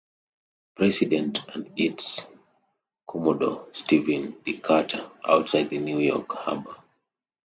"President" 0.73 1.41
and 1.53 1.69
its 1.79 2.27
commodore 3.07 3.67
Stephen 3.71 4.35
Decatur, 4.43 5.07
outside 5.23 5.69
the 5.69 5.77
New 5.77 5.99
York 5.99 6.31
Harbor. 6.31 6.75